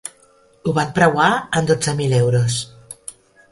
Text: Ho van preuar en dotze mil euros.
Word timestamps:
Ho 0.69 0.73
van 0.77 0.95
preuar 0.95 1.29
en 1.61 1.69
dotze 1.73 1.95
mil 2.01 2.19
euros. 2.23 2.59